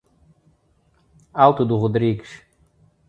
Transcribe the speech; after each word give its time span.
Alto 1.31 1.63
do 1.63 1.77
Rodrigues 1.77 2.41